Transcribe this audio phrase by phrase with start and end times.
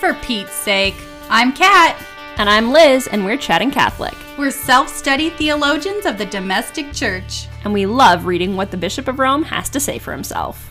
[0.00, 0.94] For Pete's sake,
[1.30, 2.00] I'm Kat.
[2.38, 4.14] And I'm Liz, and we're chatting Catholic.
[4.36, 7.46] We're self study theologians of the domestic church.
[7.64, 10.70] And we love reading what the Bishop of Rome has to say for himself.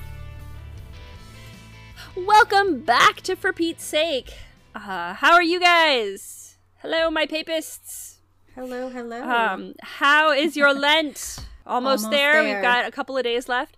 [2.15, 4.31] Welcome back to For Pete's Sake.
[4.75, 6.57] Uh, how are you guys?
[6.77, 8.19] Hello, my papists.
[8.53, 9.23] Hello, hello.
[9.23, 11.39] Um, how is your Lent?
[11.65, 12.43] Almost, Almost there.
[12.43, 12.53] there.
[12.53, 13.75] We've got a couple of days left.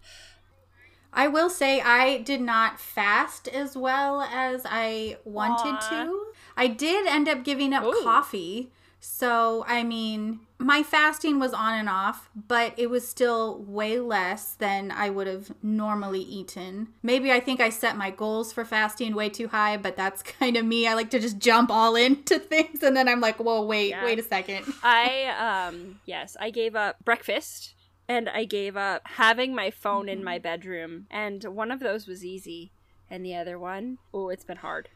[1.14, 5.90] I will say I did not fast as well as I wanted Aw.
[5.90, 6.26] to.
[6.56, 8.02] I did end up giving up Ooh.
[8.04, 8.72] coffee.
[9.00, 14.56] So, I mean, my fasting was on and off, but it was still way less
[14.56, 16.90] than I would have normally eaten.
[17.04, 20.58] Maybe I think I set my goals for fasting way too high, but that's kind
[20.58, 20.88] of me.
[20.88, 24.04] I like to just jump all into things and then I'm like, whoa, wait, Yeah.
[24.04, 24.66] wait a second.
[24.84, 27.76] I um yes, I gave up breakfast
[28.08, 31.08] and I gave up having my phone in my bedroom.
[31.10, 32.72] And one of those was easy,
[33.10, 34.90] and the other one, oh, it's been hard.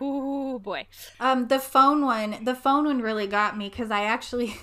[0.00, 0.86] Oh boy.
[1.18, 4.56] Um, the phone one, the phone one really got me because I actually,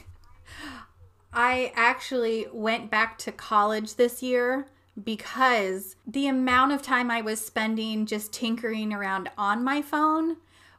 [1.33, 4.67] I actually went back to college this year
[5.01, 10.37] because the amount of time I was spending just tinkering around on my phone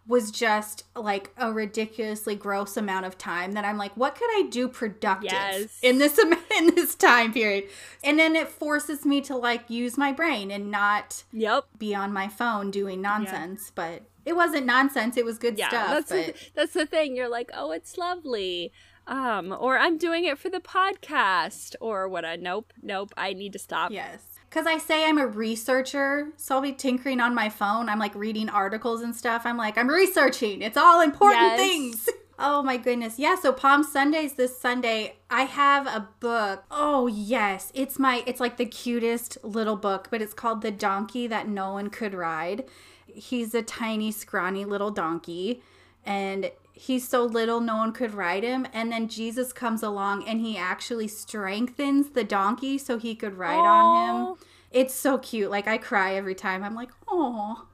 [0.09, 4.47] was just like a ridiculously gross amount of time that I'm like, what could I
[4.51, 5.79] do productive Yes.
[5.83, 6.19] in this
[6.59, 7.65] in this time period?
[8.05, 11.65] And then it forces me to like use my brain and not Yep.
[11.79, 13.73] be on my phone doing nonsense.
[13.75, 15.89] But it wasn't nonsense; it was good Yeah, stuff.
[15.89, 17.17] that's but the, that's the thing.
[17.17, 18.73] You're like, oh, it's lovely.
[19.09, 22.25] Um, or I'm doing it for the podcast, or what?
[22.25, 23.13] I nope, nope.
[23.17, 23.93] I need to stop.
[23.93, 27.91] yes, because I say I'm a researcher, so I'll be tinkering on my phone.
[27.91, 29.43] I'm like reading articles and stuff.
[29.45, 30.63] I'm like, I'm researching.
[30.63, 31.59] It's all important Yes.
[31.59, 32.09] things.
[32.39, 33.19] Oh my goodness.
[33.19, 36.65] Yeah, so Palm Sundays this Sunday, I have a book.
[36.71, 41.27] Oh yes, it's my it's like the cutest little book, but it's called The Donkey
[41.29, 42.65] That No One Could Ride.
[43.07, 45.63] He's a tiny scrawny little donkey
[46.05, 50.43] and he's so little no one could ride him and then Jesus comes along and
[50.43, 54.37] he actually strengthens the donkey so he could ride on him.
[54.71, 55.51] It's so cute.
[55.51, 56.63] Like I cry every time.
[56.63, 57.67] I'm like, "Oh."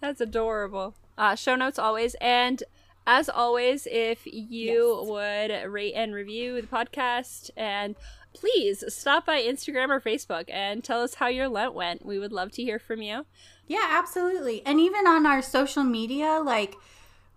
[0.00, 0.94] That's adorable.
[1.18, 2.14] Uh, show notes always.
[2.20, 2.62] And
[3.06, 7.96] as always, if you would rate and review the podcast and
[8.32, 12.06] please stop by Instagram or Facebook and tell us how your Lent went.
[12.06, 13.26] We would love to hear from you.
[13.66, 14.62] Yeah, absolutely.
[14.64, 16.76] And even on our social media, like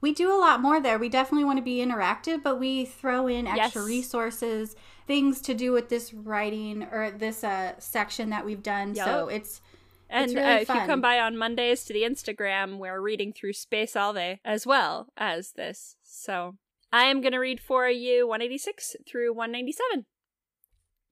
[0.01, 0.97] we do a lot more there.
[0.97, 3.88] We definitely want to be interactive, but we throw in extra Yes.
[3.88, 4.75] resources,
[5.06, 8.95] things to do with this writing or this uh, section that we've done.
[8.95, 9.61] So it's
[10.09, 13.53] And really uh, if you come by on Mondays to the Instagram, we're reading through
[13.53, 15.95] Spe Salvi as well as this.
[16.01, 16.56] So
[16.91, 20.06] I am going to read for you 186 through 197.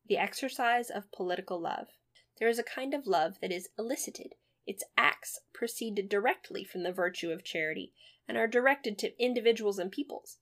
[0.07, 1.87] The exercise of political love.
[2.39, 4.33] There is a kind of love that is elicited.
[4.65, 7.93] Its acts proceed directly from the virtue of charity
[8.29, 10.37] and are directed to individuals and peoples.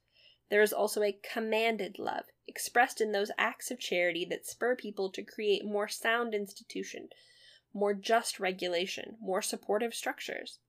[0.50, 5.10] There is also a commanded love, expressed in those acts of charity that spur people
[5.12, 7.08] to create more sound institution,
[7.74, 10.60] more just regulation, more supportive structures.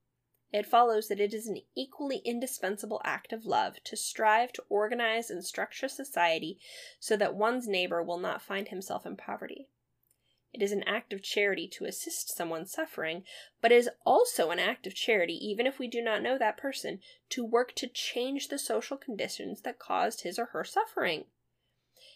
[0.53, 5.29] It follows that it is an equally indispensable act of love to strive to organize
[5.29, 6.61] and structure society
[7.00, 9.69] so that one's neighbor will not find himself in poverty.
[10.53, 13.25] It is an act of charity to assist someone suffering,
[13.61, 16.57] but it is also an act of charity, even if we do not know that
[16.57, 17.01] person,
[17.31, 21.27] to work to change the social conditions that caused his or her suffering.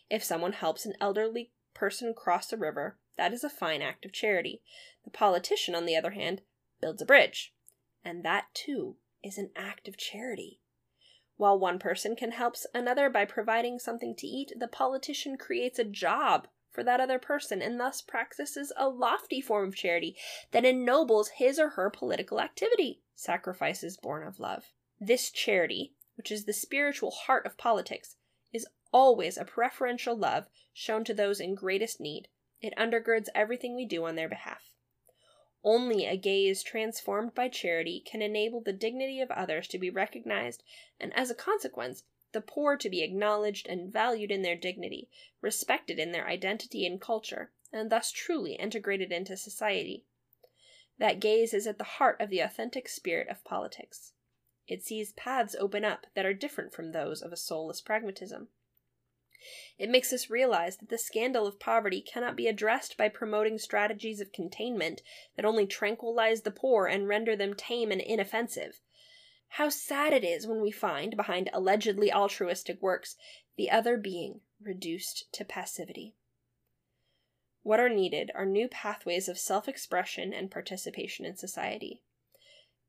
[0.09, 4.12] If someone helps an elderly person cross a river, that is a fine act of
[4.12, 4.62] charity.
[5.04, 6.41] The politician, on the other hand,
[6.81, 7.54] builds a bridge,
[8.04, 10.60] and that too is an act of charity.
[11.37, 15.84] While one person can help another by providing something to eat, the politician creates a
[15.84, 20.16] job for that other person and thus practices a lofty form of charity
[20.50, 23.02] that ennobles his or her political activity.
[23.14, 24.72] Sacrifices born of love.
[24.98, 28.16] This charity, which is the spiritual heart of politics,
[28.52, 32.28] is always a preferential love shown to those in greatest need.
[32.60, 34.72] It undergirds everything we do on their behalf.
[35.64, 40.64] Only a gaze transformed by charity can enable the dignity of others to be recognized,
[40.98, 42.02] and as a consequence,
[42.32, 45.08] the poor to be acknowledged and valued in their dignity,
[45.40, 50.05] respected in their identity and culture, and thus truly integrated into society.
[50.99, 54.12] That gaze is at the heart of the authentic spirit of politics.
[54.69, 58.49] It sees paths open up that are different from those of a soulless pragmatism.
[59.76, 64.20] It makes us realize that the scandal of poverty cannot be addressed by promoting strategies
[64.20, 65.02] of containment
[65.35, 68.81] that only tranquilize the poor and render them tame and inoffensive.
[69.56, 73.19] How sad it is when we find, behind allegedly altruistic works,
[73.56, 76.14] the other being reduced to passivity.
[77.62, 82.02] What are needed are new pathways of self expression and participation in society.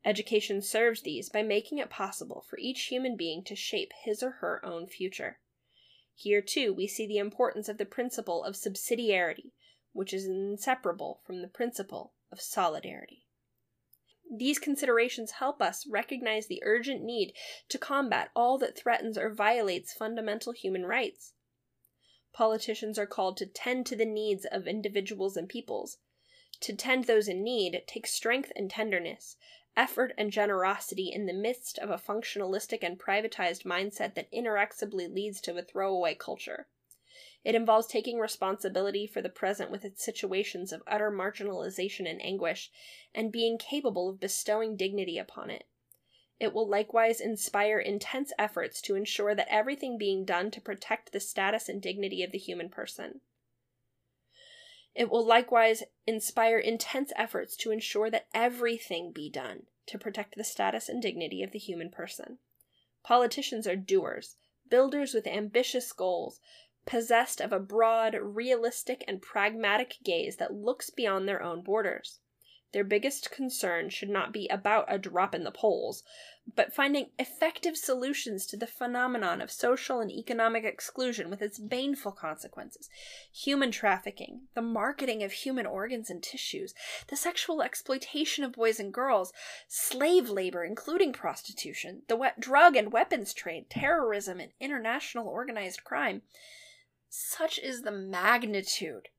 [0.05, 4.31] Education serves these by making it possible for each human being to shape his or
[4.39, 5.41] her own future.
[6.15, 9.51] Here, too, we see the importance of the principle of subsidiarity,
[9.91, 13.22] which is inseparable from the principle of solidarity.
[14.35, 17.35] These considerations help us recognize the urgent need
[17.69, 21.33] to combat all that threatens or violates fundamental human rights.
[22.33, 25.99] Politicians are called to tend to the needs of individuals and peoples.
[26.61, 29.37] To tend those in need takes strength and tenderness,
[29.77, 35.41] effort and generosity in the midst of a functionalistic and privatized mindset that inexorably leads
[35.41, 36.67] to a throwaway culture.
[37.43, 42.71] It involves taking responsibility for the present with its situations of utter marginalization and anguish,
[43.13, 45.65] and being capable of bestowing dignity upon it.
[46.39, 51.19] It will likewise inspire intense efforts to ensure that everything being done to protect the
[51.19, 53.21] status and dignity of the human person.
[54.95, 60.43] It will likewise inspire intense efforts to ensure that everything be done to protect the
[60.43, 62.37] status and dignity of the human person.
[63.03, 64.37] Politicians are doers,
[64.69, 66.39] builders with ambitious goals,
[66.85, 72.19] possessed of a broad, realistic, and pragmatic gaze that looks beyond their own borders.
[72.73, 76.03] Their biggest concern should not be about a drop in the polls,
[76.55, 82.11] but finding effective solutions to the phenomenon of social and economic exclusion with its baneful
[82.11, 82.89] consequences
[83.31, 86.73] human trafficking, the marketing of human organs and tissues,
[87.09, 89.31] the sexual exploitation of boys and girls,
[89.67, 96.23] slave labor, including prostitution, the drug and weapons trade, terrorism, and international organized crime.
[97.15, 99.09] Such is the magnitude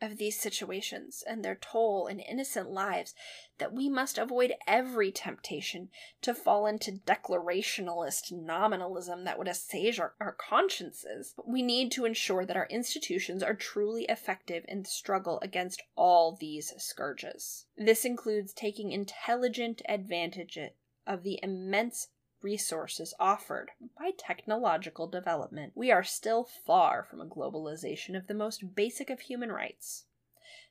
[0.00, 3.14] of these situations and their toll in innocent lives
[3.58, 5.90] that we must avoid every temptation
[6.22, 11.34] to fall into declarationalist nominalism that would assuage our, our consciences.
[11.46, 16.34] We need to ensure that our institutions are truly effective in the struggle against all
[16.40, 17.66] these scourges.
[17.76, 20.58] This includes taking intelligent advantage
[21.06, 22.08] of the immense
[22.42, 25.72] resources offered by technological development.
[25.74, 30.04] We are still far from a globalization of the most basic of human rights.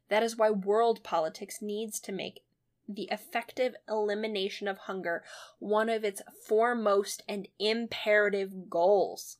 [0.10, 2.44] That is why world politics needs to make
[2.88, 5.24] the effective elimination of hunger
[5.60, 9.38] one of its foremost and imperative goals.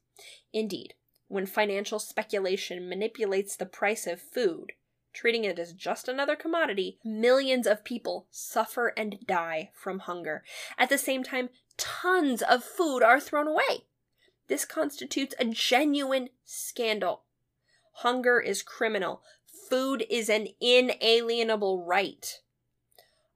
[0.54, 0.94] Indeed,
[1.28, 4.74] when financial speculation manipulates the price of food,
[5.14, 10.44] treating it as just another commodity, millions of people suffer and die from hunger.
[10.78, 11.50] At the same time,
[11.82, 13.88] tons of food are thrown away.
[14.48, 17.24] This constitutes a genuine scandal.
[17.94, 19.24] Hunger is criminal.
[19.70, 22.40] Food is an inalienable right.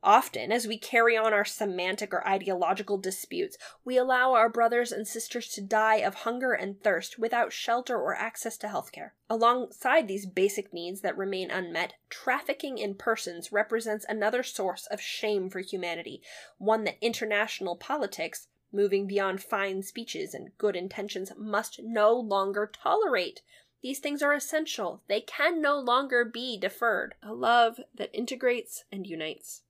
[0.06, 5.08] Often, as we carry on our semantic or ideological disputes, we allow our brothers and
[5.08, 9.12] sisters to die of hunger and thirst without shelter or access to healthcare.
[9.32, 15.50] Alongside these basic needs that remain unmet, trafficking in persons represents another source of shame
[15.50, 16.22] for humanity,
[16.60, 23.42] one that international politics, moving beyond fine speeches and good intentions, must no longer tolerate.
[23.82, 25.02] These things are essential.
[25.08, 27.16] They can no longer be deferred.
[27.24, 29.64] A love that integrates and unites.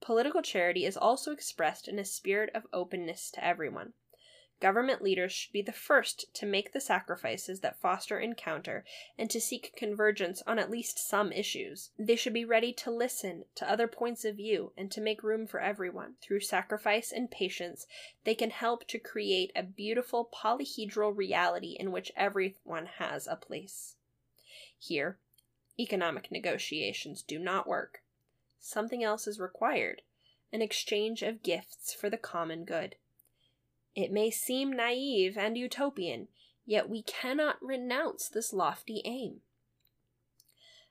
[0.00, 3.94] Political charity is also expressed in a spirit of openness to everyone.
[4.60, 8.84] Government leaders should be the first to make the sacrifices that foster encounter
[9.16, 11.90] and to seek convergence on at least some issues.
[11.96, 15.46] They should be ready to listen to other points of view and to make room
[15.46, 16.16] for everyone.
[16.20, 17.86] Through sacrifice and patience,
[18.24, 23.94] they can help to create a beautiful polyhedral reality in which everyone has a place.
[24.76, 25.18] Here,
[25.78, 28.02] economic negotiations do not work
[28.58, 30.02] something else is required
[30.52, 32.96] an exchange of gifts for the common good.
[33.94, 36.28] It may seem naive and utopian,
[36.64, 39.40] yet we cannot renounce this lofty aim.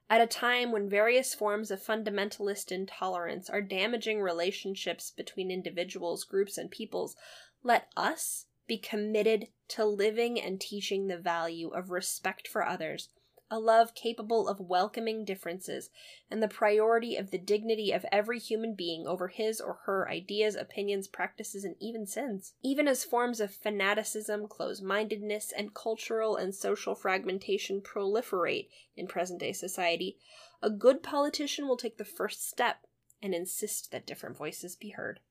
[0.10, 6.58] At a time when various forms of fundamentalist intolerance are damaging relationships between individuals, groups,
[6.58, 7.18] and peoples,
[7.64, 13.10] let us be committed to living and teaching the value of respect for others
[13.50, 15.90] a love capable of welcoming differences,
[16.30, 20.56] and the priority of the dignity of every human being over his or her ideas,
[20.56, 22.54] opinions, practices, and even sins.
[22.62, 29.40] Even as forms of fanaticism, close mindedness, and cultural and social fragmentation proliferate in present
[29.40, 30.18] day society,
[30.62, 32.86] a good politician will take the first step
[33.22, 35.22] and insist that different voices be heard.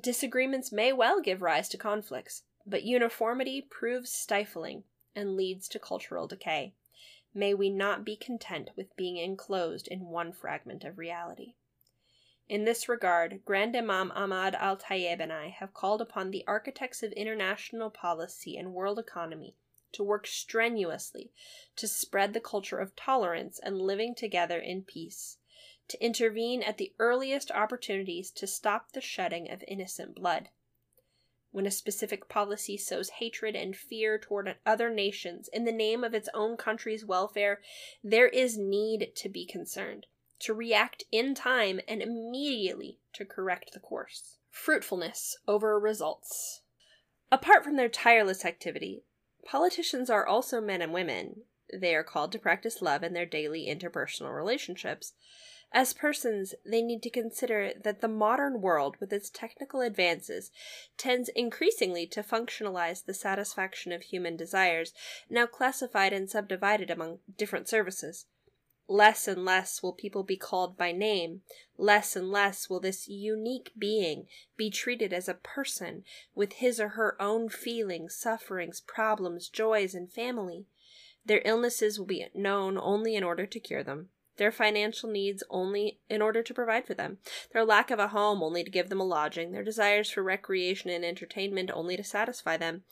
[0.00, 4.84] Disagreements may well give rise to conflicts, but uniformity proves stifling
[5.16, 6.74] and leads to cultural decay
[7.32, 11.54] may we not be content with being enclosed in one fragment of reality.
[12.48, 17.02] In this regard, Grand Imam Ahmad al Tayeb and I have called upon the architects
[17.02, 19.54] of international policy and world economy
[19.92, 21.32] to work strenuously
[21.76, 25.38] to spread the culture of tolerance and living together in peace,
[25.88, 30.48] to intervene at the earliest opportunities to stop the shedding of innocent blood.
[31.52, 36.14] When a specific policy sows hatred and fear toward other nations in the name of
[36.14, 37.60] its own country's welfare,
[38.04, 40.06] there is need to be concerned,
[40.40, 44.38] to react in time and immediately to correct the course.
[44.48, 46.62] Fruitfulness over results.
[47.32, 49.02] Apart from their tireless activity,
[49.44, 51.42] politicians are also men and women.
[51.72, 55.14] They are called to practice love in their daily interpersonal relationships.
[55.72, 60.50] As persons, they need to consider that the modern world, with its technical advances,
[60.98, 64.92] tends increasingly to functionalize the satisfaction of human desires,
[65.28, 68.26] now classified and subdivided among different services.
[68.88, 71.42] Less and less will people be called by name.
[71.78, 76.02] Less and less will this unique being be treated as a person
[76.34, 80.66] with his or her own feelings, sufferings, problems, joys, and family.
[81.24, 84.08] Their illnesses will be known only in order to cure them
[84.40, 87.18] their financial needs only in order to provide for them,
[87.52, 90.88] their lack of a home only to give them a lodging, their desires for recreation
[90.90, 92.82] and entertainment only to satisfy them.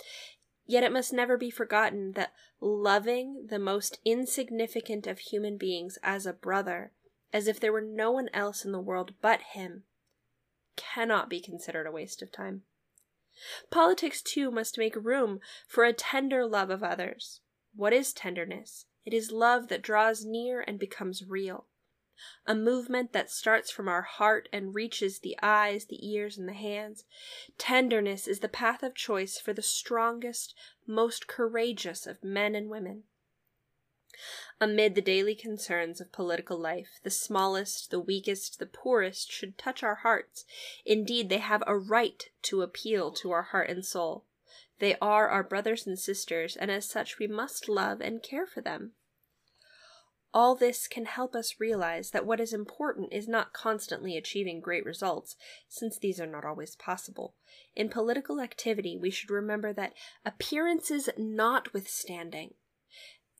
[0.67, 6.27] Yet it must never be forgotten that loving the most insignificant of human beings as
[6.27, 6.93] a brother,
[7.33, 9.85] as if there were no one else in the world but him,
[10.77, 12.65] cannot be considered a waste of time.
[13.71, 17.41] Politics, too, must make room for a tender love of others.
[17.75, 18.85] What is tenderness?
[19.09, 21.65] It is love that draws near and becomes real.
[22.47, 26.53] A movement that starts from our heart and reaches the eyes, the ears, and the
[26.53, 27.05] hands.
[27.57, 30.55] Tenderness is the path of choice for the strongest,
[30.87, 33.05] most courageous of men and women.
[34.61, 39.83] Amid the daily concerns of political life, the smallest, the weakest, the poorest should touch
[39.83, 40.45] our hearts.
[40.85, 44.27] Indeed, they have a right to appeal to our heart and soul.
[44.81, 48.61] They are our brothers and sisters, and as such we must love and care for
[48.61, 48.93] them.
[50.35, 54.85] All this can help us realize that what is important is not constantly achieving great
[54.85, 55.37] results,
[55.69, 57.35] since these are not always possible.
[57.75, 59.95] In political activity, we should remember that
[60.25, 62.55] appearances notwithstanding,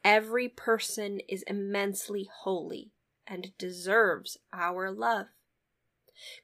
[0.03, 2.93] every person is immensely holy
[3.27, 5.27] and deserves our love.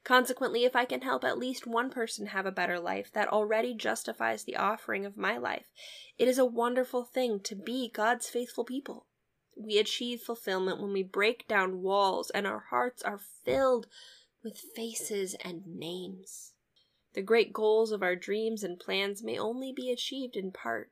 [0.03, 3.73] Consequently, if I can help at least one person have a better life, that already
[3.73, 5.71] justifies the offering of my life.
[6.17, 9.07] It is a wonderful thing to be God's faithful people.
[9.55, 13.87] We achieve fulfillment when we break down walls and our hearts are filled
[14.43, 16.53] with faces and names.
[17.13, 20.91] The great goals of our dreams and plans may only be achieved in part.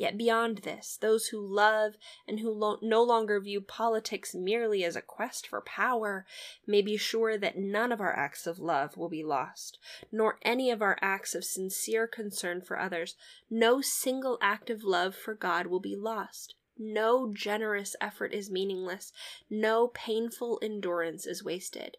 [0.00, 4.96] Yet beyond this, those who love and who lo- no longer view politics merely as
[4.96, 6.24] a quest for power
[6.66, 9.78] may be sure that none of our acts of love will be lost,
[10.10, 13.14] nor any of our acts of sincere concern for others.
[13.50, 16.54] No single act of love for God will be lost.
[16.82, 19.12] No generous effort is meaningless.
[19.50, 21.98] No painful endurance is wasted.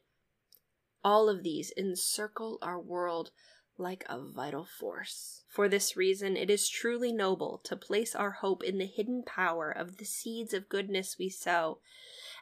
[1.04, 3.30] All of these encircle our world
[3.78, 5.44] like a vital force.
[5.48, 9.70] For this reason, it is truly noble to place our hope in the hidden power
[9.70, 11.80] of the seeds of goodness we sow,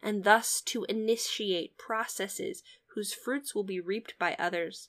[0.01, 2.63] and thus to initiate processes
[2.95, 4.87] whose fruits will be reaped by others.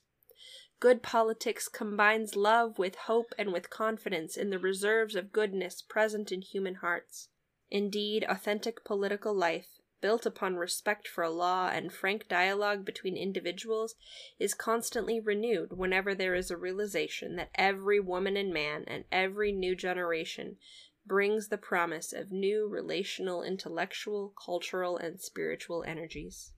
[0.79, 6.31] Good politics combines love with hope and with confidence in the reserves of goodness present
[6.31, 7.27] in human hearts.
[7.71, 13.95] Indeed, authentic political life, built upon respect for law and frank dialogue between individuals,
[14.37, 19.53] is constantly renewed whenever there is a realization that every woman and man and every
[19.53, 20.57] new generation
[21.05, 26.51] brings the promise of new relational, intellectual, cultural, and spiritual energies.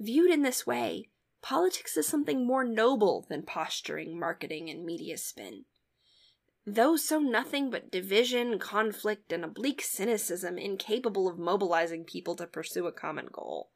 [0.00, 1.10] Viewed in this way,
[1.42, 5.66] politics is something more noble than posturing, marketing, and media spin.
[6.68, 12.88] Those sow nothing but division, conflict, and oblique cynicism incapable of mobilizing people to pursue
[12.88, 13.70] a common goal.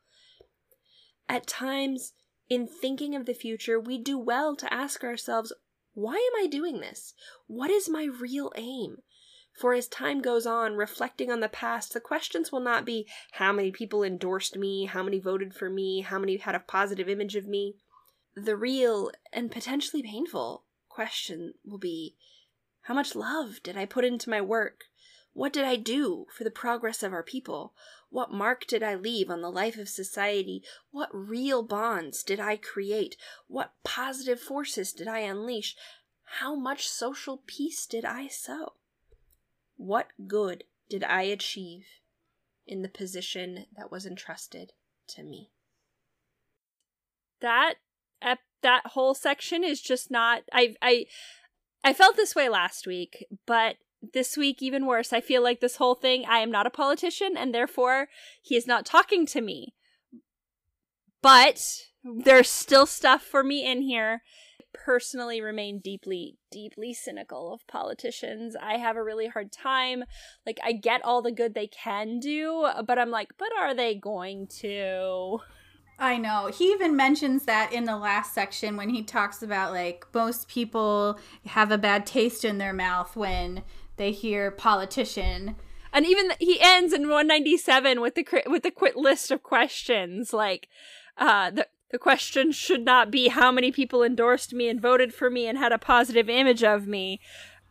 [1.28, 2.14] At times,
[2.49, 5.52] in thinking of the future, we do well to ask ourselves,
[5.92, 7.14] why am I doing this?
[7.47, 8.97] What is my real aim?
[9.52, 13.52] For as time goes on, reflecting on the past, the questions will not be how
[13.52, 17.37] many people endorsed me, how many voted for me, how many had a positive image
[17.37, 17.76] of me.
[18.35, 22.16] The real and potentially painful question will be
[22.82, 24.84] how much love did I put into my work?
[25.32, 27.75] What did I do for the progress of our people?
[28.08, 30.64] What mark did I leave on the life of society?
[30.90, 33.16] What real bonds did I create?
[33.46, 35.76] What positive forces did I unleash?
[36.40, 38.75] How much social peace did I sow?
[39.76, 41.87] What good did I achieve
[42.66, 44.72] in the position that was entrusted
[45.08, 45.50] to me?
[47.40, 47.76] That
[48.62, 51.06] that whole section is just not I I
[51.82, 53.76] I felt this way last week, but
[54.12, 55.12] this week even worse.
[55.12, 58.08] I feel like this whole thing, I am not a politician and therefore
[58.42, 59.75] he is not talking to me.
[61.22, 61.62] But
[62.02, 64.22] there's still stuff for me in here.
[64.72, 68.54] Personally, remain deeply, deeply cynical of politicians.
[68.58, 70.04] I have a really hard time.
[70.46, 73.96] Like, I get all the good they can do, but I'm like, but are they
[73.96, 75.40] going to?
[76.00, 76.47] I know.
[76.47, 81.21] He even mentions that in the last section when he talks about like most people
[81.45, 83.62] have a bad taste in their mouth when
[83.97, 85.57] they hear politician.
[85.92, 89.42] And even th- he ends in 197 with the cri- with the quick list of
[89.42, 90.69] questions like
[91.19, 95.28] uh the the question should not be how many people endorsed me and voted for
[95.28, 97.21] me and had a positive image of me.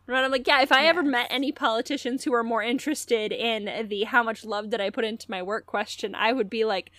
[0.06, 0.90] And I'm like, yeah, if I yes.
[0.90, 4.90] ever met any politicians who are more interested in the how much love did I
[4.90, 6.90] put into my work question, I would be like,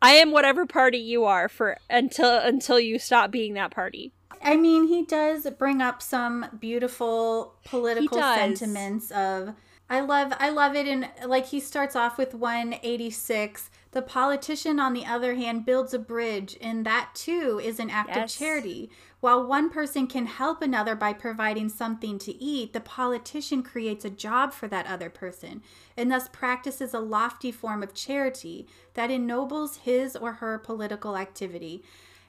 [0.00, 4.12] I am whatever party you are for until until you stop being that party.
[4.42, 9.54] I mean, he does bring up some beautiful political sentiments of
[9.90, 14.92] I love I love it and like he starts off with 186 the politician on
[14.92, 18.34] the other hand builds a bridge and that too is an act yes.
[18.34, 23.62] of charity while one person can help another by providing something to eat the politician
[23.62, 25.62] creates a job for that other person
[25.96, 31.82] and thus practices a lofty form of charity that ennobles his or her political activity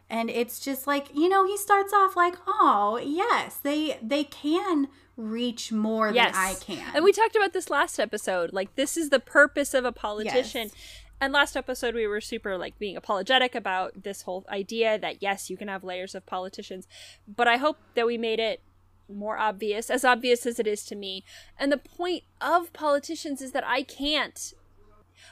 [0.10, 4.88] and it's just like you know he starts off like oh yes they they can
[5.16, 6.34] reach more yes.
[6.34, 9.74] than i can and we talked about this last episode like this is the purpose
[9.74, 10.76] of a politician yes.
[11.22, 15.50] And last episode we were super like being apologetic about this whole idea that yes
[15.50, 16.88] you can have layers of politicians
[17.28, 18.62] but i hope that we made it
[19.08, 21.24] more obvious as obvious as it is to me
[21.58, 24.54] and the point of politicians is that i can't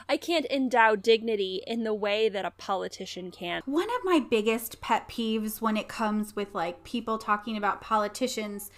[0.09, 3.61] I can't endow dignity in the way that a politician can.
[3.65, 8.69] One of my biggest pet peeves when it comes with like people talking about politicians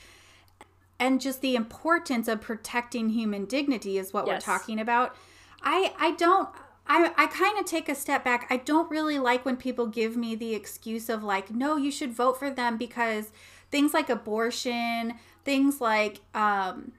[0.99, 4.45] and just the importance of protecting human dignity is what yes.
[4.45, 5.15] we're talking about.
[5.61, 6.49] I I don't
[6.89, 8.47] I, I kind of take a step back.
[8.49, 12.11] I don't really like when people give me the excuse of like, no, you should
[12.11, 13.31] vote for them because
[13.69, 15.13] things like abortion,
[15.45, 16.93] things like um,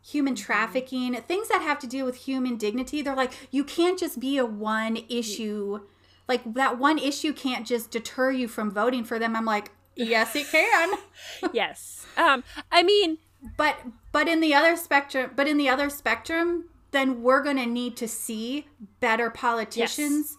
[0.00, 0.44] human mm-hmm.
[0.44, 3.02] trafficking, things that have to do with human dignity.
[3.02, 5.80] They're like, you can't just be a one issue,
[6.28, 9.34] like that one issue can't just deter you from voting for them.
[9.34, 10.94] I'm like, yes, it can.
[11.52, 12.06] yes.
[12.16, 13.18] Um, I mean,
[13.56, 13.76] but
[14.12, 17.96] but in the other spectrum, but in the other spectrum, then we're going to need
[17.96, 18.68] to see
[19.00, 20.36] better politicians yes.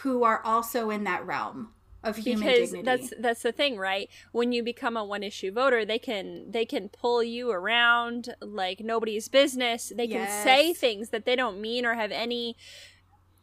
[0.00, 1.68] who are also in that realm
[2.02, 2.84] of human because dignity.
[2.84, 6.64] that's that's the thing right when you become a one issue voter they can they
[6.64, 10.28] can pull you around like nobody's business they yes.
[10.28, 12.56] can say things that they don't mean or have any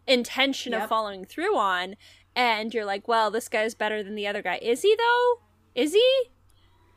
[0.07, 0.83] intention yep.
[0.83, 1.95] of following through on
[2.35, 5.35] and you're like well this guy's better than the other guy is he though
[5.73, 6.23] is he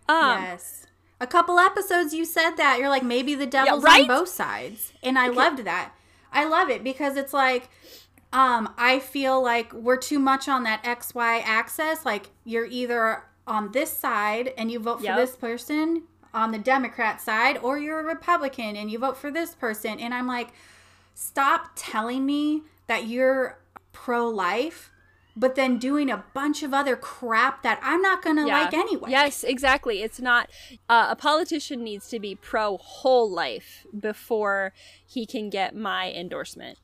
[0.09, 0.87] um yes
[1.23, 4.03] a couple episodes you said that you're like maybe the devil's yeah, right?
[4.03, 5.37] on both sides and i okay.
[5.37, 5.93] loved that
[6.33, 7.71] i love it because it's like
[8.33, 12.05] um, I feel like we're too much on that XY axis.
[12.05, 15.17] Like you're either on this side and you vote for yep.
[15.17, 19.55] this person on the Democrat side, or you're a Republican and you vote for this
[19.55, 20.01] person.
[20.01, 20.49] And I'm like,
[21.15, 23.59] stop telling me that you're
[23.93, 24.91] pro life
[25.37, 28.63] but then doing a bunch of other crap that I'm not going to yeah.
[28.63, 29.11] like anyway.
[29.11, 30.03] Yes, exactly.
[30.03, 30.51] It's not
[30.89, 34.73] uh, a politician needs to be pro whole life before
[35.07, 36.79] he can get my endorsement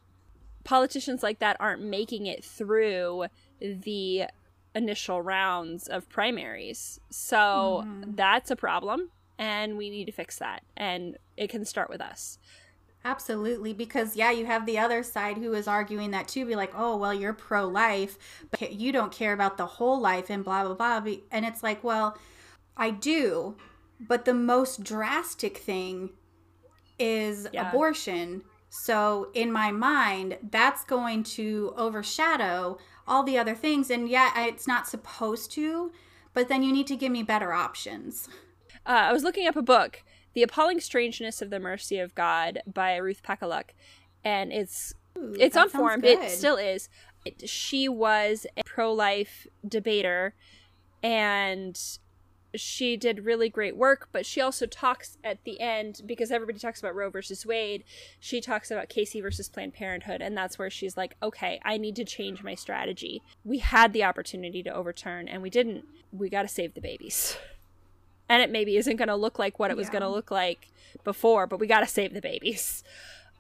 [0.69, 3.25] politicians like that aren't making it through
[3.59, 4.25] the
[4.75, 7.01] initial rounds of primaries.
[7.09, 8.15] So mm.
[8.15, 9.09] that's a problem
[9.39, 12.39] and we need to fix that and it can start with us.
[13.05, 16.45] Absolutely, because yeah, you have the other side who is arguing that too.
[16.45, 18.19] Be like, oh, well, you're pro life,
[18.51, 21.13] but you don't care about the whole life and blah, blah, blah.
[21.31, 22.19] And it's like, well,
[22.77, 23.57] I do,
[24.01, 26.11] but the most drastic thing
[26.99, 27.69] is yeah.
[27.69, 33.91] abortion so, in my mind, that's going to overshadow all the other things.
[33.91, 35.91] And yeah, it's not supposed to,
[36.35, 38.29] but then you need to give me better options.
[38.87, 40.03] Uh, I was looking up a book,
[40.35, 43.71] The Appalling Strangeness of the Mercy of God by Ruth Pakaluk,
[44.25, 46.05] and it's Ooh, it's on forum.
[46.05, 46.89] It still is.
[47.25, 50.35] It, she was a pro-life debater,
[51.03, 51.79] and
[52.55, 56.81] she did really great work, but she also talks at the end because everybody talks
[56.81, 57.85] about Roe versus Wade.
[58.21, 61.97] She talks about Casey versus Planned Parenthood, and that's where she's like, okay, I need
[61.97, 63.23] to change my strategy.
[63.45, 65.85] We had the opportunity to overturn, and we didn't.
[66.13, 67.37] We got to save the babies.
[68.29, 70.69] And it maybe isn't going to look like what it was going to look like
[71.05, 72.85] before, but we got to save the babies.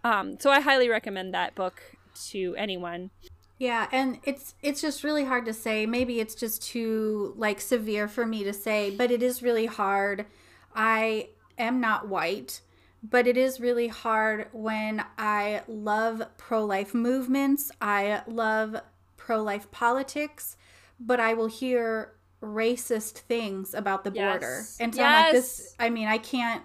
[0.04, 1.82] Um, so I highly recommend that book
[2.30, 3.10] to anyone.
[3.58, 5.84] Yeah, and it's it's just really hard to say.
[5.84, 10.26] Maybe it's just too like severe for me to say, but it is really hard.
[10.74, 12.60] I am not white,
[13.02, 17.72] but it is really hard when I love pro-life movements.
[17.80, 18.80] I love
[19.16, 20.56] pro life politics,
[21.00, 24.58] but I will hear racist things about the border.
[24.60, 24.76] Yes.
[24.80, 26.62] And so I'm like, this, I mean, I can't.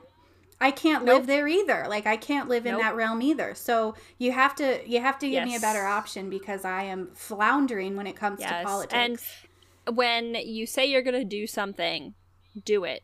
[0.61, 1.17] I can't Nope.
[1.17, 1.87] live there either.
[1.89, 3.53] Like I can't live in that realm either.
[3.53, 7.09] So you have to you have to give me a better option because I am
[7.15, 8.93] floundering when it comes to politics.
[8.93, 12.13] and when you say you're going to do something,
[12.63, 13.03] do it.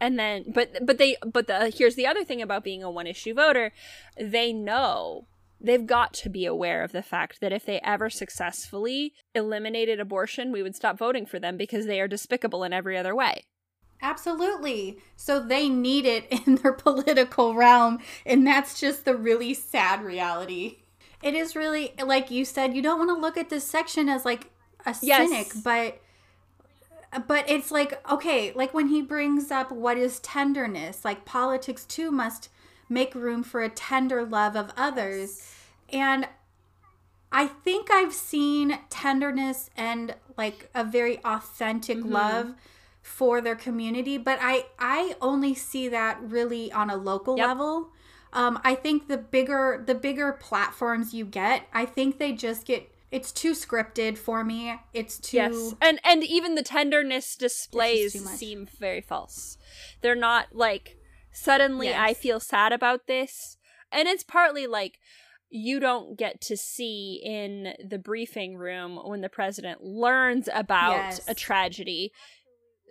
[0.00, 3.06] And then but but they but the here's the other thing about being a one
[3.06, 3.70] issue voter,
[4.18, 5.26] they know
[5.62, 10.52] they've got to be aware of the fact that if they ever successfully eliminated abortion,
[10.52, 13.42] we would stop voting for them because they are despicable in every other way.
[14.00, 14.98] Absolutely.
[15.16, 18.00] So they need it in their political realm.
[18.26, 20.78] And that's just the really sad reality.
[21.22, 24.24] It is really, like you said, you don't want to look at this section as
[24.24, 24.50] like
[24.84, 25.28] a Yes.
[25.30, 25.98] cynic, but.
[27.28, 32.10] But it's like, okay, like when he brings up what is tenderness, like politics too
[32.10, 32.48] must
[32.88, 35.50] make room for a tender love of others.
[35.92, 36.28] And
[37.30, 42.12] I think I've seen tenderness and like a very authentic Mm-hmm.
[42.12, 42.54] love
[43.02, 47.48] for their community, but I I only see that really on a local Yep.
[47.48, 47.88] level.
[48.32, 52.88] Um, I think the bigger the bigger platforms you get, I think they just get
[53.10, 54.78] it's too scripted for me.
[54.94, 59.58] It's too Yes, and and even the tenderness displays seem very false.
[60.00, 60.96] They're not like
[61.32, 63.56] suddenly I feel sad about this,
[63.90, 64.98] and it's partly like
[65.50, 71.20] you don't get to see in the briefing room when the president learns about Yes.
[71.28, 72.12] a tragedy.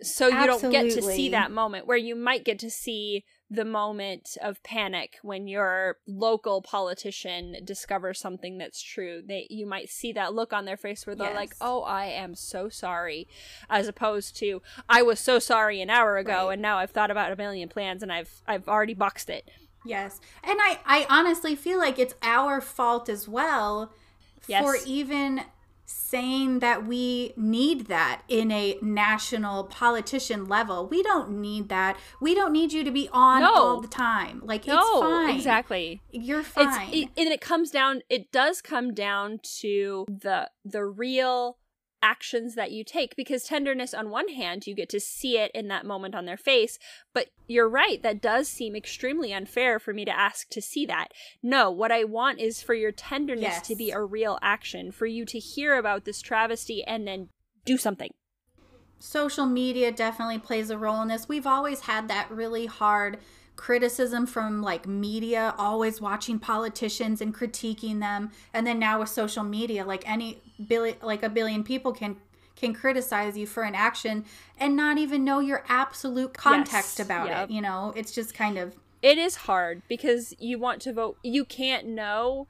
[0.00, 3.64] So you don't get to see that moment where you might get to see the
[3.66, 9.22] moment of panic when your local politician discovers something that's true.
[9.26, 12.34] They you might see that look on their face where they're like, "Oh, I am
[12.34, 13.28] so sorry,"
[13.68, 16.54] as opposed to "I was so sorry an hour ago Right.
[16.54, 19.50] and now I've thought about a million plans and I've I've already boxed it."
[19.84, 20.20] Yes.
[20.44, 23.92] And I, I honestly feel like it's our fault as well
[24.46, 25.42] for even
[25.92, 30.86] saying that we need that in a national politician level.
[30.86, 31.96] We don't need that.
[32.20, 33.54] We don't need you to be on No.
[33.54, 34.42] all the time.
[34.44, 35.34] Like no, it's fine.
[35.36, 36.02] exactly.
[36.10, 36.88] You're fine.
[36.92, 38.02] It's it, and it comes down.
[38.10, 41.56] It does come down to the the real
[42.02, 45.68] actions that you take because tenderness on one hand you get to see it in
[45.68, 46.78] that moment on their face
[47.14, 51.08] but you're right that does seem extremely unfair for me to ask to see that.
[51.42, 55.24] No what i want is for your tenderness to be a real action for you
[55.26, 57.28] to hear about this travesty and then
[57.64, 58.10] do something.
[58.98, 61.28] Social media definitely plays a role in this.
[61.28, 63.18] We've always had that really hard
[63.56, 68.30] criticism from like media always watching politicians and critiquing them.
[68.54, 72.16] And then now with social media like any billion like a billion people can
[72.56, 74.24] can criticize you for an action
[74.58, 77.48] and not even know your absolute context Yes, about yep.
[77.48, 77.92] it you know?
[77.96, 82.46] It's just kind of it is hard because you want to vote you can't know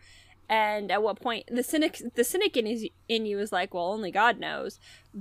[0.48, 3.92] and at what point the cynic the cynic in, is, in you is like well
[3.92, 4.78] only god knows.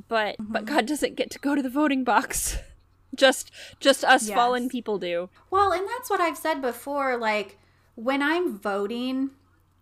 [0.08, 0.76] But but Mm-hmm.
[0.76, 2.58] god doesn't get to go to the voting box
[3.16, 4.36] just just us Yes.
[4.36, 7.18] fallen people do Well, and that's what I've said before.
[7.18, 7.58] Like,
[7.96, 9.32] when I'm voting,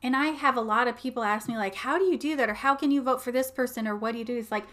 [0.02, 2.50] and I have a lot of people ask me, like, how do you do that?
[2.50, 3.88] Or how can you vote for this person?
[3.88, 4.38] Or what do you do?
[4.38, 4.66] It's like,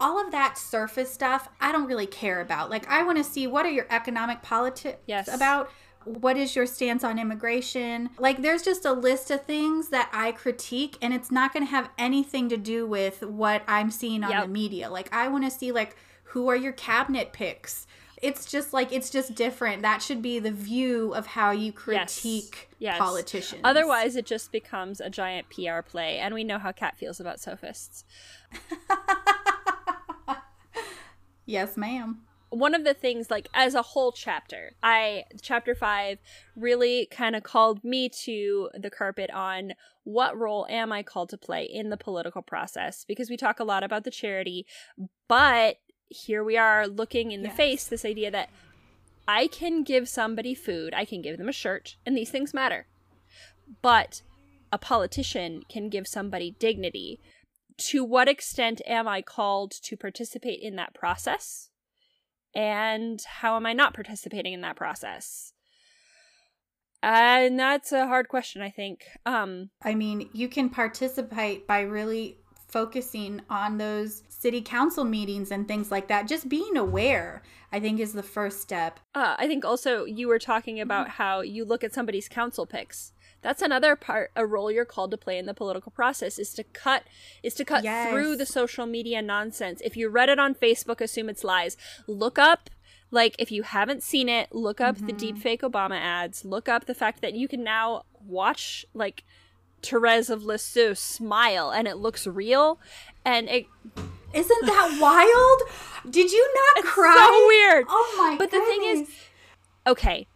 [0.00, 2.70] all of that surface stuff, I don't really care about.
[2.70, 5.26] Like, I want to see what are your economic politics Yes.
[5.26, 5.70] about?
[6.04, 8.10] What is your stance on immigration?
[8.16, 11.70] Like, there's just a list of things that I critique, and it's not going to
[11.70, 14.42] have anything to do with what I'm seeing on Yep.
[14.42, 14.88] the media.
[14.88, 15.96] Like, I want to see, like,
[16.32, 17.86] who are your cabinet picks?
[18.22, 19.82] It's just like, it's just different.
[19.82, 22.98] That should be the view of how you critique Yes.
[22.98, 23.62] politicians.
[23.64, 27.40] otherwise it just becomes a giant pr play and we know how Kat feels about
[27.40, 28.04] sophists
[31.46, 32.20] yes, ma'am.
[32.50, 36.18] one of the things like as a whole chapter i chapter 5
[36.56, 39.72] really kind of called me to the carpet on
[40.04, 43.64] what role am i called to play in the political process because we talk a
[43.64, 44.64] lot about the charity
[45.28, 45.76] but
[46.08, 47.56] here we are looking in the Yes.
[47.56, 48.50] face this idea that
[49.26, 52.86] i can give somebody food i can give them a shirt and these things matter
[53.82, 54.22] but
[54.72, 57.20] a politician can give somebody dignity
[57.76, 61.68] to what extent am i called to participate in that process
[62.54, 65.52] and how am I not participating in that process?
[67.02, 69.04] And that's a hard question, I think.
[69.24, 75.66] Um, I mean, you can participate by really focusing on those city council meetings and
[75.66, 76.28] things like that.
[76.28, 79.00] Just being aware, I think, is the first step.
[79.14, 83.12] uh, I think also you were talking about how you look at somebody's council picks.
[83.40, 86.64] That's another part, a role you're called to play in the political process is to
[86.64, 87.04] cut,
[87.42, 88.10] is to cut Yes.
[88.10, 89.80] through the social media nonsense.
[89.84, 91.76] If you read it on Facebook, assume it's lies.
[92.08, 92.68] Look up,
[93.12, 96.44] like, if you haven't seen it, look up the deepfake Obama ads.
[96.44, 99.22] Look up the fact that you can now watch, like,
[99.82, 102.78] Therese of Lisieux smile and it looks real
[103.24, 103.66] and it
[104.34, 106.12] Isn't that wild?
[106.12, 107.14] Did you not it's cry?
[107.16, 107.86] so weird.
[107.88, 108.38] Oh my god.
[108.38, 109.08] But the thing is
[109.86, 110.26] okay,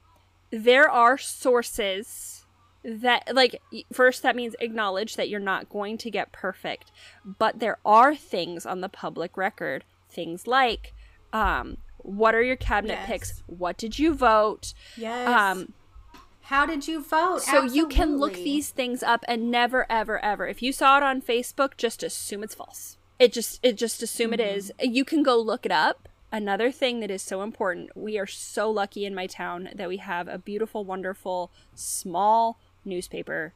[0.51, 2.47] there are sources
[2.85, 3.61] that like
[3.93, 6.91] first that means acknowledge that you're not going to get perfect,
[7.39, 10.93] but there are things on the public record, things like
[11.33, 13.07] um what are your cabinet Yes.
[13.07, 13.43] picks?
[13.47, 14.75] What did you vote?
[14.97, 15.29] Yes.
[15.29, 15.73] Um
[16.43, 17.43] How did you vote?
[17.43, 20.47] so you can look these things up and never ever ever.
[20.47, 22.97] If you saw it on facebook just assume it's false.
[23.19, 24.73] It just it just assume it is.
[24.79, 24.95] Mm-hmm.
[24.95, 26.09] You can go look it up.
[26.31, 29.99] Another thing that is so important we are so lucky in my town that we
[29.99, 33.53] have a beautiful wonderful small newspaper.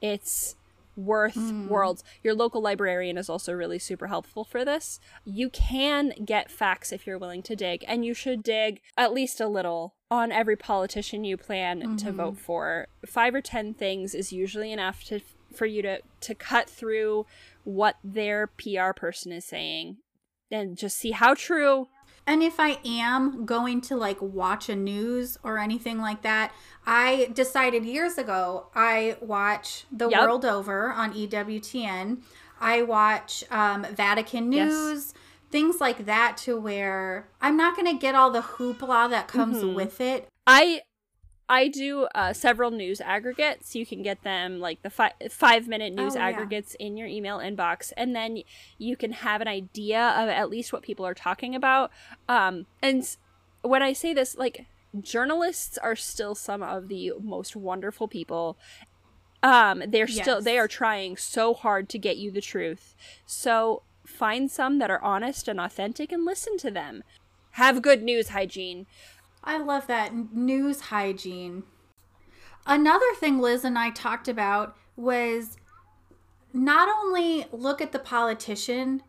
[0.00, 0.56] It's
[0.96, 1.68] worth mm-hmm.
[1.68, 2.02] worlds.
[2.22, 4.98] Your local librarian is also really super helpful for this.
[5.24, 9.40] You can get facts if you're willing to dig and you should dig at least
[9.40, 12.16] a little on every politician you plan to mm-hmm.
[12.16, 12.88] vote for.
[13.06, 15.20] Five or ten things is usually enough to
[15.54, 17.26] for you to to cut through
[17.64, 19.96] what their pr person is saying
[20.50, 21.88] and just see how true
[22.26, 26.52] And if I am going to like watch a news or anything like that,
[26.84, 30.20] I decided years ago I watch the Yep.
[30.20, 32.18] world over on EWTN.
[32.60, 34.72] I watch um, Vatican Yes.
[34.72, 35.14] News,
[35.50, 39.58] things like that, to where I'm not going to get all the hoopla that comes
[39.62, 39.74] Mhm.
[39.74, 40.28] with it.
[40.46, 40.82] I
[41.48, 43.76] I do uh, several news aggregates.
[43.76, 46.26] You can get them like the fi- five minute news Oh, yeah.
[46.26, 48.42] aggregates in your email inbox, and then
[48.78, 51.92] you can have an idea of at least what people are talking about.
[52.28, 53.18] Um, and s-
[53.62, 54.66] when I say this, like
[55.00, 58.56] journalists are still some of the most wonderful people.
[59.42, 62.96] Um, they're still they are trying so hard to get you the truth.
[63.24, 67.04] So find some that are honest and authentic and listen to them.
[67.52, 68.86] Have good news hygiene.
[69.46, 71.62] I love that news hygiene.
[72.66, 75.56] Another thing Liz and I talked about was
[76.52, 79.02] not only look at the politician,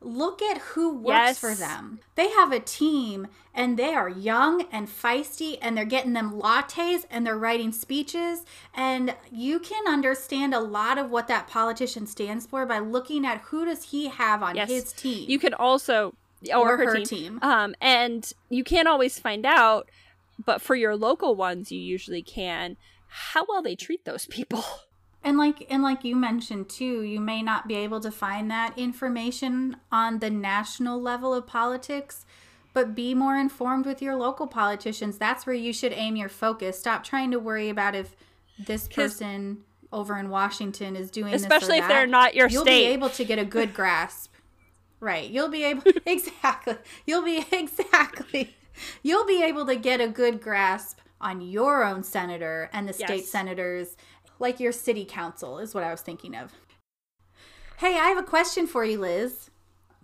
[0.00, 1.38] look at who works Yes.
[1.40, 2.00] for them.
[2.14, 7.04] They have a team and they are young and feisty and they're getting them lattes
[7.10, 12.46] and they're writing speeches and you can understand a lot of what that politician stands
[12.46, 14.68] for by looking at who does he have on Yes.
[14.70, 15.28] his team.
[15.28, 16.14] You can also
[16.54, 17.04] or, Or her, her team.
[17.06, 17.38] team.
[17.42, 19.88] Um, and you can't always find out,
[20.44, 22.76] but for your local ones, you usually can.
[23.08, 24.64] How well they treat those people.
[25.22, 28.72] And like and like you mentioned too, you may not be able to find that
[28.78, 32.24] information on the national level of politics,
[32.72, 35.18] but be more informed with your local politicians.
[35.18, 36.78] That's where you should aim your focus.
[36.78, 38.16] Stop trying to worry about if
[38.58, 39.58] this person
[39.92, 42.86] over in Washington is doing this or Especially if they're not your You'll state.
[42.86, 44.29] be able to get a good grasp.
[45.00, 45.30] Right.
[45.30, 46.76] You'll be able exactly.
[47.06, 48.54] You'll be exactly.
[49.02, 53.20] You'll be able to get a good grasp on your own senator and the state
[53.22, 53.28] Yes.
[53.28, 53.96] senators,
[54.38, 56.52] like your city council is what I was thinking of.
[57.78, 59.50] Hey, I have a question for you, Liz,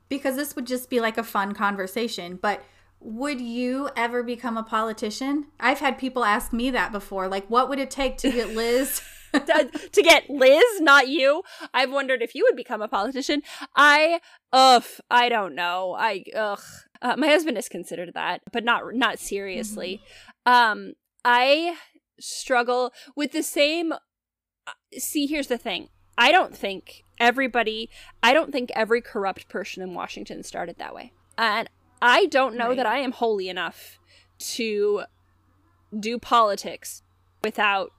[0.09, 2.63] because this would just be like a fun conversation, but
[3.01, 5.47] would you ever become a politician?
[5.61, 7.29] I've had people ask me that before.
[7.29, 9.03] Like, what would it take to get Liz?
[9.47, 11.43] to, to get Liz, not you.
[11.75, 13.43] I've wondered if you would become a politician.
[13.75, 14.21] I,
[14.53, 15.95] ugh, I don't know.
[15.99, 16.63] I, ugh.
[17.03, 20.01] Uh, my husband has considered that, but not not seriously.
[20.47, 20.95] Um,
[21.25, 21.77] I
[22.19, 23.93] struggle with the same.
[23.93, 25.89] uh, See, here's the thing.
[26.17, 27.91] I don't think everybody.
[28.23, 31.69] I don't think every corrupt person in Washington started that way, and
[32.01, 32.77] I don't know Right.
[32.79, 33.99] that I am holy enough
[34.39, 35.03] to
[35.99, 37.03] do politics
[37.45, 37.93] without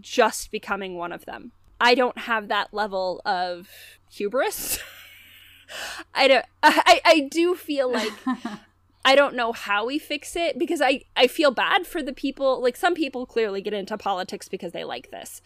[0.00, 1.52] just becoming one of them.
[1.80, 3.68] I don't have that level of
[4.10, 4.78] hubris.
[6.14, 8.12] I don't I, I do feel like
[9.04, 12.62] I don't know how we fix it because I I feel bad for the people
[12.62, 15.42] like some people clearly get into politics because they like this.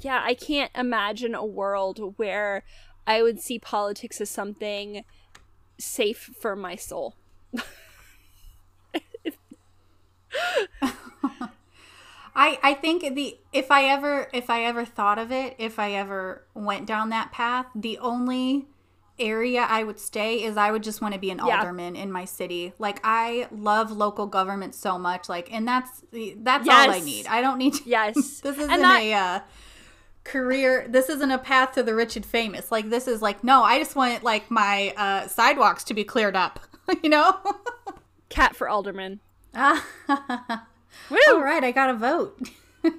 [0.00, 2.64] Yeah, I can't imagine a world where
[3.06, 5.04] I would see politics as something
[5.78, 7.16] safe for my soul.
[12.40, 15.92] I I think the if I ever if I ever thought of it, if I
[15.92, 18.68] ever went down that path, the only
[19.18, 21.58] area I would stay is I would just want to be an Yeah.
[21.58, 22.72] alderman in my city.
[22.78, 26.04] Like I love local government so much like and that's
[26.36, 27.26] that's all I need.
[27.26, 28.14] I don't need to, Yes.
[28.44, 29.40] this isn't that- a uh,
[30.22, 32.70] career this isn't a path to the rich and famous.
[32.70, 36.36] Like this is like no, I just want like my uh sidewalks to be cleared
[36.36, 36.60] up,
[37.02, 37.36] you know?
[38.28, 39.18] Kat for alderman.
[41.10, 41.18] Woo!
[41.28, 42.50] all right, I got a vote.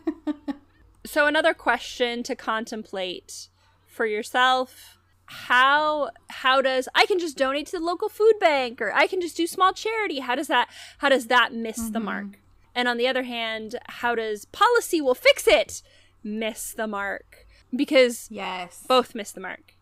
[1.06, 3.50] So another question to contemplate
[3.88, 8.94] for yourself how how does I can just donate to the local food bank or
[8.94, 12.06] I can just do small charity how does that how does that miss the mm-hmm.
[12.06, 12.40] mark
[12.76, 15.82] and on the other hand how does policy will fix it
[16.24, 18.86] miss the mark because Yes.
[18.88, 19.76] both miss the mark.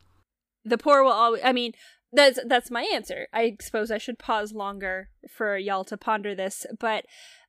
[0.63, 1.41] The poor will always.
[1.43, 1.73] I mean,
[2.11, 3.27] that's that's my answer.
[3.33, 7.05] I suppose I should pause longer for y'all to ponder this, but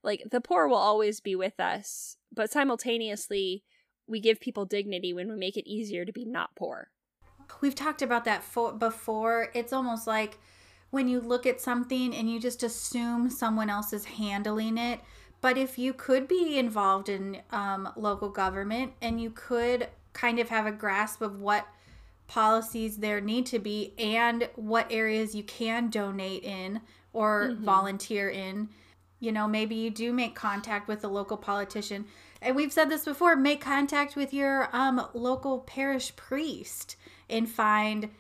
[0.09, 3.63] like the poor will always be with us, but simultaneously,
[4.07, 6.89] we give people dignity when we make it easier to be not poor.
[7.61, 9.51] We've talked about that for, before.
[9.53, 10.39] It's almost like
[10.89, 15.01] when you look at something and you just assume someone else is handling it.
[15.43, 20.49] But if you could be involved in um, local government and you could kind of
[20.49, 21.67] have a grasp of what
[22.29, 26.81] policies there need to be and what areas you can donate in
[27.13, 28.71] or volunteer in,
[29.21, 32.07] you know, maybe you do make contact with a local politician.
[32.41, 36.97] And we've said this before make contact with your um, local parish priest
[37.29, 38.11] and find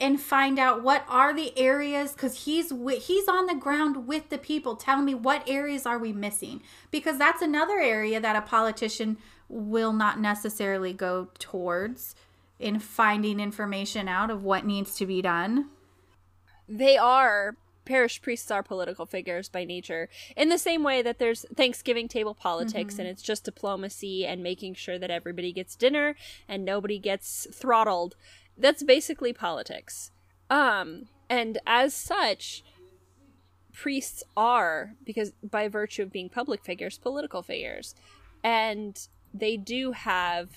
[0.00, 4.38] and find out what are the areas because he's he's on the ground with the
[4.38, 4.76] people.
[4.76, 6.62] Tell me what areas are we missing?
[6.90, 9.18] Because that's another area that a politician
[9.48, 12.14] will not necessarily go towards
[12.58, 15.68] in finding information out of what needs to be done.
[16.68, 17.56] They are
[17.88, 22.34] parish priests are political figures by nature in the same way that there's thanksgiving table
[22.34, 26.14] politics and it's just diplomacy and making sure that everybody gets dinner
[26.46, 28.14] and nobody gets throttled.
[28.56, 30.10] That's basically politics.
[30.50, 32.62] Um and as such
[33.72, 37.94] priests are because by virtue of being public figures political figures.
[38.44, 39.00] And
[39.32, 40.50] they do have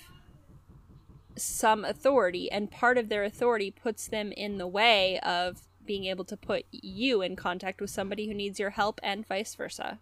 [1.37, 6.25] some authority and part of their authority puts them in the way of being able
[6.25, 9.99] to put you in contact with somebody who needs your help and vice versa.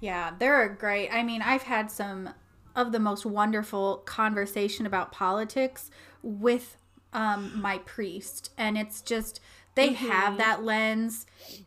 [0.00, 1.10] Yeah, they're great.
[1.10, 2.30] I mean, I've had some
[2.74, 5.90] of the most wonderful conversation about politics
[6.22, 6.76] with
[7.12, 9.40] um, my priest, and it's just
[9.74, 11.26] they have that lens,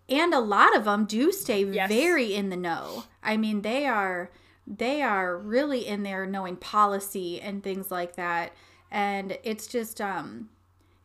[0.10, 1.88] and a lot of them do stay Yes.
[1.88, 3.06] very in the know.
[3.24, 4.32] I mean, they are
[4.68, 8.54] they are really in there knowing policy and things like that,
[8.92, 10.50] and it's just um,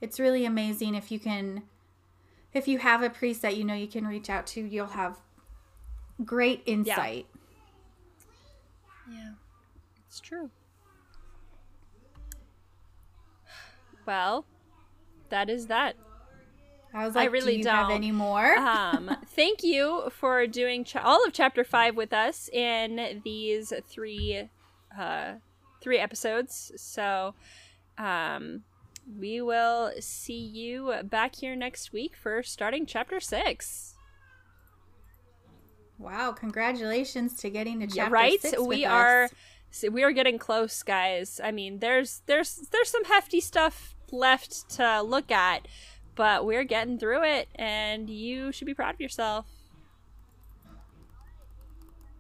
[0.00, 1.62] it's really amazing if you can
[2.52, 5.18] if you have a priest that you know you can reach out to, you'll have
[6.24, 7.26] great insight.
[9.10, 9.30] Yeah.
[10.06, 10.50] It's true.
[14.06, 14.44] Well,
[15.28, 15.94] that is that.
[16.92, 17.96] I was like, I really do you have don't.
[17.96, 18.56] any more?
[18.58, 24.48] Um, thank you for doing cha- all of chapter 5 with us in these 3
[24.98, 25.34] uh
[25.80, 26.72] 3 episodes.
[26.76, 27.34] So,
[27.96, 28.64] um
[29.18, 33.94] we will see you back here next week for starting chapter 6.
[35.98, 38.40] wow, congratulations to getting to chapter Yeah, right?
[38.40, 39.84] six we with are us.
[39.90, 41.40] we are getting close, guys.
[41.42, 45.68] I mean, there's there's there's some hefty stuff left to look at,
[46.14, 49.46] but we're getting through it and you should be proud of yourself.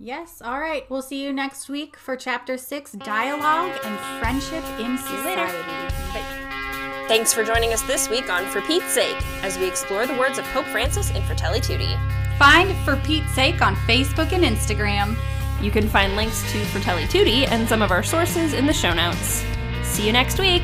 [0.02, 0.88] Yes, all right.
[0.90, 5.46] We'll see you next week for chapter six dialogue and friendship in you later.
[5.46, 5.94] society.
[6.14, 6.39] Bye.
[7.10, 10.38] Thanks for joining us this week on For Pete's Sake as we explore the words
[10.38, 11.96] of Pope Francis in Fratelli Tutti.
[12.38, 15.16] Find For Pete's Sake on Facebook and Instagram.
[15.60, 18.94] You can find links to Fratelli Tutti and some of our sources in the show
[18.94, 19.44] notes.
[19.82, 20.62] See you next week.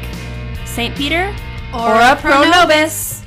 [0.65, 0.95] St.
[0.95, 1.35] Peter,
[1.75, 3.26] Ora pro nobis.